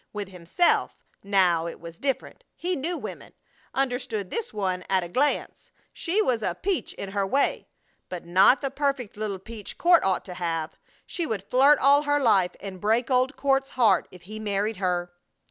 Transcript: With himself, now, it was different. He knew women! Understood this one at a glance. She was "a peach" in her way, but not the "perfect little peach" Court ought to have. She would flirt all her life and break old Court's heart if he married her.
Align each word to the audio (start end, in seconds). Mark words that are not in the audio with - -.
With 0.13 0.29
himself, 0.29 0.97
now, 1.21 1.67
it 1.67 1.79
was 1.79 1.99
different. 1.99 2.43
He 2.55 2.75
knew 2.75 2.97
women! 2.97 3.33
Understood 3.75 4.31
this 4.31 4.51
one 4.51 4.83
at 4.89 5.03
a 5.03 5.07
glance. 5.07 5.69
She 5.93 6.23
was 6.23 6.41
"a 6.41 6.55
peach" 6.55 6.93
in 6.95 7.11
her 7.11 7.23
way, 7.27 7.67
but 8.09 8.25
not 8.25 8.61
the 8.61 8.71
"perfect 8.71 9.15
little 9.15 9.37
peach" 9.37 9.77
Court 9.77 10.03
ought 10.03 10.25
to 10.25 10.33
have. 10.33 10.79
She 11.05 11.27
would 11.27 11.43
flirt 11.51 11.77
all 11.77 12.01
her 12.01 12.19
life 12.19 12.55
and 12.59 12.81
break 12.81 13.11
old 13.11 13.35
Court's 13.35 13.69
heart 13.69 14.07
if 14.09 14.23
he 14.23 14.39
married 14.39 14.77
her. 14.77 15.11